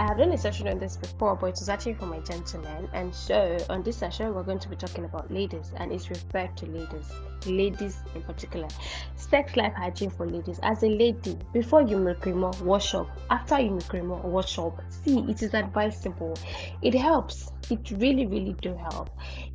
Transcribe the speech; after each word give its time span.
I 0.00 0.06
have 0.06 0.18
done 0.18 0.32
a 0.32 0.38
session 0.38 0.68
on 0.68 0.78
this 0.78 0.96
before, 0.96 1.34
but 1.34 1.46
it 1.46 1.56
was 1.58 1.68
actually 1.68 1.94
for 1.94 2.06
my 2.06 2.20
gentlemen. 2.20 2.88
And 2.92 3.12
so, 3.12 3.58
on 3.68 3.82
this 3.82 3.96
session, 3.96 4.32
we're 4.32 4.44
going 4.44 4.60
to 4.60 4.68
be 4.68 4.76
talking 4.76 5.04
about 5.04 5.28
ladies, 5.28 5.72
and 5.76 5.90
it's 5.92 6.08
referred 6.08 6.56
to 6.58 6.66
ladies, 6.66 7.10
ladies 7.46 7.98
in 8.14 8.22
particular. 8.22 8.68
Sex 9.16 9.56
life 9.56 9.72
hygiene 9.74 10.10
for 10.10 10.24
ladies. 10.24 10.60
As 10.62 10.84
a 10.84 10.88
lady, 10.88 11.36
before 11.52 11.82
you 11.82 11.96
make 11.96 12.20
creamer, 12.20 12.52
wash 12.62 12.94
up. 12.94 13.08
After 13.30 13.58
you 13.58 13.72
make 13.72 13.88
creamer, 13.88 14.14
wash 14.16 14.56
up. 14.60 14.80
See, 14.88 15.18
it 15.28 15.42
is 15.42 15.52
advisable. 15.52 16.38
It 16.80 16.94
helps. 16.94 17.50
It 17.68 17.90
really, 17.90 18.26
really 18.26 18.54
do 18.62 18.76
help. 18.76 19.10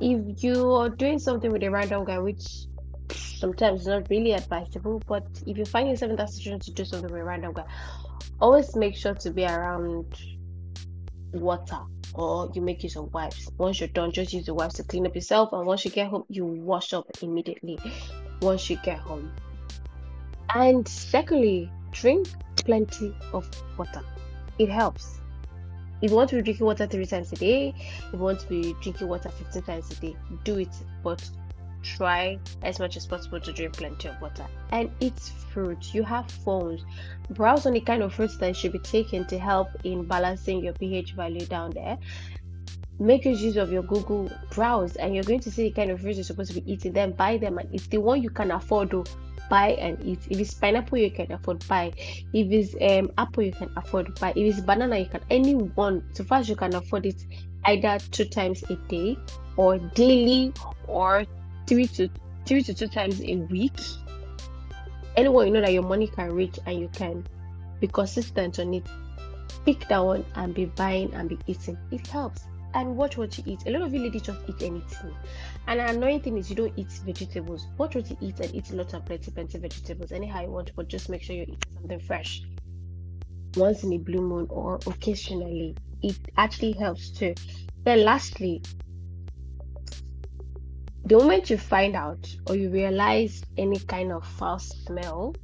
If 0.00 0.42
you 0.42 0.72
are 0.72 0.88
doing 0.88 1.20
something 1.20 1.52
with 1.52 1.62
a 1.62 1.70
random 1.70 2.04
guy, 2.04 2.18
which 2.18 2.66
sometimes 3.10 3.82
is 3.82 3.86
not 3.86 4.08
really 4.10 4.32
advisable, 4.32 5.02
but 5.06 5.26
if 5.46 5.58
you 5.58 5.64
find 5.64 5.88
yourself 5.88 6.10
in 6.10 6.16
that 6.16 6.30
situation 6.30 6.60
to 6.60 6.72
do 6.72 6.84
something 6.84 7.10
with 7.10 7.20
a 7.20 7.24
random 7.24 7.52
guy, 7.52 7.64
always 8.40 8.74
make 8.76 8.96
sure 8.96 9.14
to 9.14 9.30
be 9.30 9.44
around 9.44 10.06
water 11.32 11.78
or 12.14 12.50
you 12.54 12.62
make 12.62 12.82
use 12.82 12.96
of 12.96 13.12
wipes. 13.12 13.50
Once 13.58 13.80
you're 13.80 13.88
done, 13.88 14.12
just 14.12 14.32
use 14.32 14.46
the 14.46 14.54
wipes 14.54 14.74
to 14.74 14.84
clean 14.84 15.06
up 15.06 15.14
yourself, 15.14 15.52
and 15.52 15.66
once 15.66 15.84
you 15.84 15.90
get 15.90 16.08
home, 16.08 16.24
you 16.28 16.44
wash 16.44 16.92
up 16.92 17.06
immediately. 17.22 17.78
Once 18.40 18.70
you 18.70 18.78
get 18.84 18.98
home, 18.98 19.32
and 20.54 20.86
secondly, 20.86 21.70
drink 21.90 22.28
plenty 22.56 23.14
of 23.32 23.48
water. 23.76 24.02
It 24.58 24.68
helps. 24.68 25.20
If 26.02 26.10
you 26.10 26.16
want 26.16 26.30
to 26.30 26.36
be 26.36 26.42
drinking 26.42 26.66
water 26.66 26.86
three 26.86 27.06
times 27.06 27.32
a 27.32 27.36
day, 27.36 27.74
if 27.78 28.12
you 28.12 28.18
want 28.18 28.40
to 28.40 28.46
be 28.48 28.74
drinking 28.82 29.08
water 29.08 29.30
15 29.30 29.62
times 29.62 29.90
a 29.90 29.94
day, 29.96 30.16
do 30.44 30.58
it. 30.58 30.68
But 31.02 31.28
try 31.84 32.38
as 32.62 32.78
much 32.80 32.96
as 32.96 33.06
possible 33.06 33.38
to 33.40 33.52
drink 33.52 33.76
plenty 33.76 34.08
of 34.08 34.20
water 34.20 34.46
and 34.72 34.90
eat 35.00 35.18
fruit. 35.50 35.94
You 35.94 36.02
have 36.02 36.30
phones. 36.30 36.84
Browse 37.30 37.66
on 37.66 37.74
the 37.74 37.80
kind 37.80 38.02
of 38.02 38.14
fruits 38.14 38.36
that 38.38 38.56
should 38.56 38.72
be 38.72 38.78
taken 38.80 39.26
to 39.26 39.38
help 39.38 39.68
in 39.84 40.04
balancing 40.04 40.64
your 40.64 40.72
pH 40.72 41.12
value 41.12 41.46
down 41.46 41.70
there. 41.70 41.98
Make 42.98 43.24
use 43.24 43.56
of 43.56 43.72
your 43.72 43.82
Google 43.82 44.30
browse, 44.50 44.96
and 44.96 45.14
you're 45.14 45.24
going 45.24 45.40
to 45.40 45.50
see 45.50 45.64
the 45.64 45.70
kind 45.72 45.90
of 45.90 46.00
fruits 46.00 46.16
you're 46.16 46.24
supposed 46.24 46.52
to 46.54 46.60
be 46.60 46.72
eating. 46.72 46.92
Then 46.92 47.12
buy 47.12 47.36
them, 47.38 47.58
and 47.58 47.68
it's 47.74 47.88
the 47.88 47.98
one 47.98 48.22
you 48.22 48.30
can 48.30 48.52
afford 48.52 48.90
to 48.90 49.04
buy 49.50 49.70
and 49.72 49.98
eat. 50.04 50.20
If 50.30 50.38
it's 50.38 50.54
pineapple, 50.54 50.98
you 50.98 51.10
can 51.10 51.32
afford 51.32 51.66
buy. 51.66 51.92
If 52.32 52.52
it's 52.52 52.74
um 52.80 53.12
apple, 53.18 53.42
you 53.42 53.52
can 53.52 53.70
afford 53.76 54.18
buy. 54.20 54.30
If 54.30 54.36
it's 54.36 54.60
banana, 54.60 54.98
you 54.98 55.06
can 55.06 55.22
any 55.30 55.54
one 55.54 56.04
so 56.12 56.24
far 56.24 56.38
as 56.38 56.48
you 56.48 56.56
can 56.56 56.74
afford 56.74 57.06
it 57.06 57.26
either 57.64 57.98
two 58.10 58.26
times 58.26 58.62
a 58.70 58.76
day 58.88 59.18
or 59.56 59.78
daily 59.78 60.52
or 60.86 61.24
three 61.66 61.86
to 61.88 62.08
three 62.46 62.62
to 62.62 62.74
two 62.74 62.88
times 62.88 63.20
a 63.22 63.36
week. 63.36 63.78
Anyone 65.16 65.46
you 65.46 65.52
know 65.52 65.60
that 65.60 65.72
your 65.72 65.82
money 65.82 66.08
can 66.08 66.32
reach 66.32 66.58
and 66.66 66.80
you 66.80 66.88
can 66.88 67.26
be 67.80 67.86
consistent 67.86 68.58
on 68.58 68.74
it, 68.74 68.86
pick 69.64 69.88
that 69.88 69.98
one 69.98 70.24
and 70.34 70.54
be 70.54 70.66
buying 70.66 71.12
and 71.14 71.28
be 71.28 71.38
eating. 71.46 71.78
It 71.90 72.06
helps. 72.06 72.44
And 72.74 72.96
watch 72.96 73.16
what 73.16 73.38
you 73.38 73.44
eat. 73.46 73.62
A 73.66 73.70
lot 73.70 73.82
of 73.82 73.94
you 73.94 74.00
ladies 74.00 74.22
just 74.22 74.40
eat 74.48 74.60
anything. 74.60 75.14
And 75.68 75.80
an 75.80 75.96
annoying 75.96 76.20
thing 76.20 76.36
is 76.36 76.50
you 76.50 76.56
don't 76.56 76.72
eat 76.76 76.90
vegetables. 77.06 77.68
Watch 77.78 77.94
what 77.94 78.10
you 78.10 78.16
eat 78.20 78.40
and 78.40 78.52
eat 78.52 78.68
lots 78.72 78.94
of 78.94 79.06
plenty, 79.06 79.30
plenty 79.30 79.58
vegetables. 79.58 80.10
Anyhow 80.10 80.42
you 80.42 80.50
want, 80.50 80.72
but 80.74 80.88
just 80.88 81.08
make 81.08 81.22
sure 81.22 81.36
you're 81.36 81.44
eating 81.44 81.72
something 81.72 82.00
fresh. 82.00 82.42
Once 83.56 83.84
in 83.84 83.92
a 83.92 83.98
blue 83.98 84.20
moon 84.20 84.48
or 84.50 84.80
occasionally. 84.88 85.76
It 86.02 86.18
actually 86.36 86.72
helps 86.72 87.10
too. 87.10 87.34
Then 87.84 88.04
lastly, 88.04 88.60
the 91.06 91.18
moment 91.18 91.50
you 91.50 91.58
find 91.58 91.94
out 91.94 92.34
or 92.48 92.56
you 92.56 92.70
realize 92.70 93.42
any 93.58 93.78
kind 93.78 94.10
of 94.10 94.26
foul 94.26 94.58
smell 94.58 95.34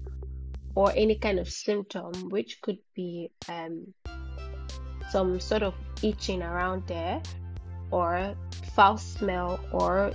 or 0.75 0.92
any 0.97 1.16
kind 1.16 1.39
of 1.39 1.48
symptom, 1.48 2.12
which 2.30 2.61
could 2.62 2.78
be 2.94 3.30
um, 3.48 3.92
some 5.11 5.38
sort 5.38 5.62
of 5.62 5.75
itching 6.03 6.42
around 6.42 6.86
there, 6.86 7.20
or 7.91 8.34
foul 8.75 8.97
smell, 8.97 9.60
or 9.72 10.12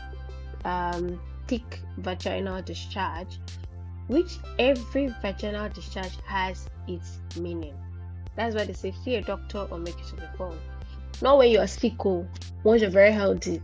um, 0.64 1.20
thick 1.48 1.82
vaginal 1.98 2.62
discharge, 2.62 3.40
which 4.08 4.38
every 4.58 5.14
vaginal 5.22 5.70
discharge 5.70 6.18
has 6.26 6.68
its 6.88 7.20
meaning. 7.38 7.76
That's 8.36 8.56
why 8.56 8.66
they 8.66 8.74
say 8.74 8.94
see 9.04 9.16
a 9.16 9.22
doctor 9.22 9.68
or 9.70 9.78
make 9.78 9.98
use 10.00 10.12
of 10.14 10.22
the 10.22 10.30
phone. 10.38 10.58
Not 11.22 11.38
when 11.38 11.52
you're 11.52 11.68
sick, 11.68 12.04
or 12.06 12.26
oh, 12.26 12.28
once 12.64 12.82
you're 12.82 12.90
very 12.90 13.12
healthy, 13.12 13.62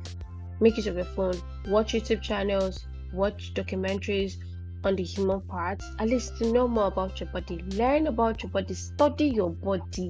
make 0.59 0.77
use 0.77 0.87
of 0.87 0.95
your 0.95 1.05
phone, 1.05 1.41
watch 1.67 1.93
YouTube 1.93 2.21
channels, 2.21 2.85
watch 3.13 3.53
documentaries 3.53 4.35
on 4.83 4.95
the 4.95 5.03
human 5.03 5.41
parts, 5.41 5.85
at 5.99 6.07
least 6.07 6.37
to 6.37 6.51
know 6.51 6.67
more 6.67 6.87
about 6.87 7.19
your 7.19 7.29
body, 7.29 7.63
learn 7.75 8.07
about 8.07 8.41
your 8.41 8.49
body, 8.51 8.73
study 8.73 9.27
your 9.27 9.51
body 9.51 10.09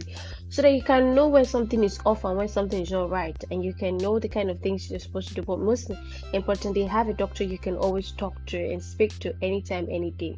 so 0.50 0.62
that 0.62 0.74
you 0.74 0.82
can 0.82 1.14
know 1.14 1.28
when 1.28 1.44
something 1.44 1.84
is 1.84 2.00
off 2.06 2.24
and 2.24 2.38
when 2.38 2.48
something 2.48 2.82
is 2.82 2.92
not 2.92 3.10
right, 3.10 3.44
and 3.52 3.66
you 3.66 3.74
can 3.74 3.98
know 3.98 4.18
the 4.18 4.30
kind 4.30 4.50
of 4.50 4.60
things 4.62 4.90
you're 4.90 5.00
supposed 5.00 5.28
to 5.30 5.34
do. 5.34 5.42
But 5.42 5.60
most 5.60 5.92
importantly, 6.34 6.84
have 6.84 7.10
a 7.10 7.14
doctor 7.14 7.44
you 7.44 7.58
can 7.58 7.76
always 7.76 8.12
talk 8.12 8.34
to 8.48 8.58
and 8.58 8.82
speak 8.82 9.20
to 9.20 9.36
anytime, 9.42 9.88
any 9.90 10.12
day. 10.12 10.36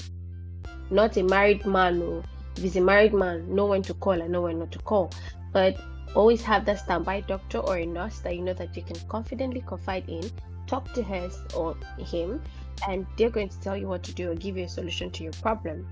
Not 0.90 1.18
a 1.18 1.24
married 1.24 1.66
man, 1.66 2.02
or 2.02 2.24
if 2.58 2.64
he's 2.64 2.76
a 2.76 2.82
married 2.82 3.14
man, 3.14 3.54
know 3.54 3.68
when 3.68 3.84
to 3.84 3.94
call 3.94 4.20
and 4.20 4.32
know 4.32 4.42
when 4.42 4.60
not 4.60 4.72
to 4.72 4.80
call. 4.80 5.12
But 5.52 5.78
Always 6.16 6.44
have 6.44 6.66
that 6.66 6.80
standby 6.80 7.22
doctor 7.22 7.58
or 7.58 7.78
a 7.78 7.86
nurse 7.86 8.20
that 8.20 8.36
you 8.36 8.44
know 8.44 8.54
that 8.54 8.78
you 8.78 8.84
can 8.84 8.98
confidently 9.10 9.64
confide 9.66 10.08
in, 10.08 10.30
talk 10.68 10.92
to 10.94 11.04
her 11.04 11.30
or 11.56 11.76
him, 11.98 12.42
and 12.88 13.06
they're 13.18 13.30
going 13.30 13.50
to 13.50 13.60
tell 13.62 13.78
you 13.78 13.88
what 13.88 14.04
to 14.04 14.14
do 14.14 14.32
or 14.32 14.36
give 14.36 14.58
you 14.58 14.66
a 14.66 14.70
solution 14.70 15.12
to 15.12 15.24
your 15.24 15.34
problem. 15.34 15.88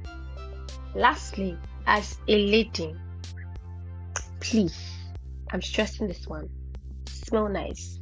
Lastly, 0.96 1.58
as 1.88 2.18
a 2.28 2.38
lady, 2.48 2.96
please, 4.40 4.78
I'm 5.52 5.62
stressing 5.62 6.08
this 6.08 6.28
one 6.28 6.50
smell 7.32 7.48
nice. 7.48 7.98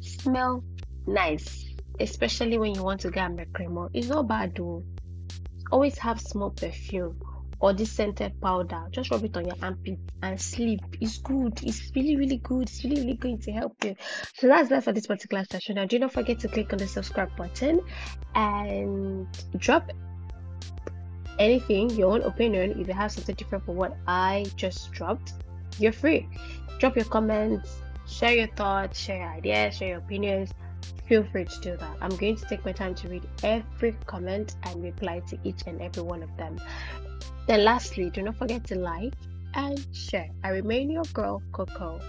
Smell 0.00 0.62
nice, 1.06 1.64
especially 2.00 2.58
when 2.58 2.74
you 2.74 2.82
want 2.82 3.00
to 3.00 3.10
get 3.10 3.30
a 3.40 3.46
cream. 3.46 3.88
It's 3.94 4.08
not 4.08 4.28
bad 4.28 4.54
though. 4.54 4.84
Always 5.72 5.96
have 5.96 6.20
small 6.20 6.50
perfume 6.50 7.18
or 7.60 7.72
this 7.72 7.90
scented 7.90 8.40
powder. 8.40 8.86
Just 8.90 9.10
rub 9.10 9.24
it 9.24 9.36
on 9.36 9.46
your 9.46 9.56
armpit 9.62 9.98
and 10.22 10.40
sleep. 10.40 10.80
It's 11.00 11.18
good. 11.18 11.60
It's 11.62 11.90
really 11.94 12.16
really 12.16 12.38
good. 12.38 12.62
It's 12.62 12.84
really 12.84 13.00
really 13.00 13.14
going 13.14 13.38
to 13.40 13.52
help 13.52 13.84
you. 13.84 13.96
So 14.34 14.46
that's 14.48 14.68
that 14.68 14.84
for 14.84 14.92
this 14.92 15.06
particular 15.06 15.44
session. 15.50 15.76
Now 15.76 15.86
do 15.86 15.98
not 15.98 16.12
forget 16.12 16.38
to 16.40 16.48
click 16.48 16.72
on 16.72 16.78
the 16.78 16.88
subscribe 16.88 17.34
button 17.36 17.80
and 18.34 19.26
drop 19.56 19.90
anything 21.38 21.90
your 21.90 22.12
own 22.12 22.22
opinion. 22.22 22.80
If 22.80 22.88
you 22.88 22.94
have 22.94 23.12
something 23.12 23.34
different 23.34 23.64
from 23.64 23.76
what 23.76 23.96
i 24.06 24.44
just 24.56 24.92
dropped 24.92 25.34
you're 25.78 25.92
free. 25.92 26.28
Drop 26.78 26.96
your 26.96 27.04
comments 27.06 27.80
share 28.08 28.32
your 28.32 28.46
thoughts 28.48 28.98
share 28.98 29.18
your 29.18 29.28
ideas 29.28 29.76
share 29.76 29.88
your 29.88 29.98
opinions. 29.98 30.52
Feel 31.08 31.24
free 31.32 31.46
to 31.46 31.60
do 31.60 31.76
that. 31.76 31.96
I'm 32.02 32.14
going 32.16 32.36
to 32.36 32.44
take 32.46 32.64
my 32.66 32.72
time 32.72 32.94
to 32.96 33.08
read 33.08 33.26
every 33.42 33.96
comment 34.06 34.56
and 34.64 34.82
reply 34.82 35.20
to 35.28 35.38
each 35.42 35.62
and 35.66 35.80
every 35.80 36.02
one 36.02 36.22
of 36.22 36.36
them. 36.36 36.58
Then, 37.46 37.64
lastly, 37.64 38.10
do 38.10 38.22
not 38.22 38.36
forget 38.36 38.64
to 38.64 38.74
like 38.76 39.14
and 39.54 39.84
share. 39.92 40.30
I 40.44 40.50
remain 40.50 40.90
your 40.90 41.04
girl, 41.14 41.42
Coco. 41.52 42.00